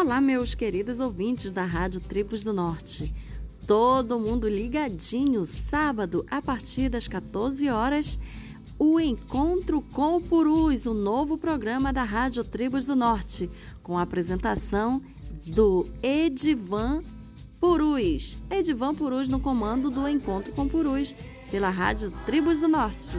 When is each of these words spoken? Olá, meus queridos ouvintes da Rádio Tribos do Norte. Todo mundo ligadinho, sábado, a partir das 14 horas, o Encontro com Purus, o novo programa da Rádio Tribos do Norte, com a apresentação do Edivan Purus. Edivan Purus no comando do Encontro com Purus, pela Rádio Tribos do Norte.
Olá, 0.00 0.20
meus 0.20 0.54
queridos 0.54 1.00
ouvintes 1.00 1.50
da 1.50 1.64
Rádio 1.64 2.00
Tribos 2.00 2.44
do 2.44 2.52
Norte. 2.52 3.12
Todo 3.66 4.20
mundo 4.20 4.48
ligadinho, 4.48 5.44
sábado, 5.44 6.24
a 6.30 6.40
partir 6.40 6.88
das 6.88 7.08
14 7.08 7.68
horas, 7.68 8.16
o 8.78 9.00
Encontro 9.00 9.82
com 9.82 10.20
Purus, 10.20 10.86
o 10.86 10.94
novo 10.94 11.36
programa 11.36 11.92
da 11.92 12.04
Rádio 12.04 12.44
Tribos 12.44 12.86
do 12.86 12.94
Norte, 12.94 13.50
com 13.82 13.98
a 13.98 14.02
apresentação 14.02 15.02
do 15.44 15.84
Edivan 16.00 17.00
Purus. 17.60 18.44
Edivan 18.52 18.94
Purus 18.94 19.28
no 19.28 19.40
comando 19.40 19.90
do 19.90 20.08
Encontro 20.08 20.52
com 20.52 20.68
Purus, 20.68 21.12
pela 21.50 21.70
Rádio 21.70 22.08
Tribos 22.24 22.60
do 22.60 22.68
Norte. 22.68 23.18